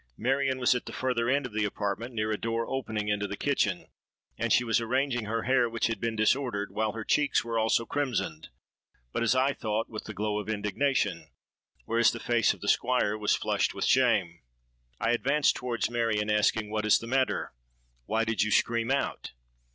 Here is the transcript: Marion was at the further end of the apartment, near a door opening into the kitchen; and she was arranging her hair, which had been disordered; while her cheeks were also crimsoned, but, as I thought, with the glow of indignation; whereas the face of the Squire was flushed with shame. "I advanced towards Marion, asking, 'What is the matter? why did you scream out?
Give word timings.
Marion 0.17 0.57
was 0.57 0.73
at 0.73 0.87
the 0.87 0.93
further 0.93 1.29
end 1.29 1.45
of 1.45 1.53
the 1.53 1.63
apartment, 1.63 2.11
near 2.15 2.31
a 2.31 2.35
door 2.39 2.65
opening 2.67 3.07
into 3.07 3.27
the 3.27 3.37
kitchen; 3.37 3.85
and 4.35 4.51
she 4.51 4.63
was 4.63 4.81
arranging 4.81 5.25
her 5.25 5.43
hair, 5.43 5.69
which 5.69 5.85
had 5.85 5.99
been 6.01 6.15
disordered; 6.15 6.71
while 6.71 6.93
her 6.93 7.03
cheeks 7.03 7.45
were 7.45 7.59
also 7.59 7.85
crimsoned, 7.85 8.47
but, 9.13 9.21
as 9.21 9.35
I 9.35 9.53
thought, 9.53 9.91
with 9.91 10.05
the 10.05 10.15
glow 10.15 10.39
of 10.39 10.49
indignation; 10.49 11.29
whereas 11.85 12.09
the 12.11 12.19
face 12.19 12.51
of 12.51 12.61
the 12.61 12.67
Squire 12.67 13.15
was 13.15 13.35
flushed 13.35 13.75
with 13.75 13.85
shame. 13.85 14.39
"I 14.99 15.11
advanced 15.11 15.55
towards 15.55 15.87
Marion, 15.91 16.31
asking, 16.31 16.71
'What 16.71 16.87
is 16.87 16.97
the 16.97 17.05
matter? 17.05 17.53
why 18.07 18.23
did 18.25 18.41
you 18.41 18.49
scream 18.49 18.89
out? 18.89 19.33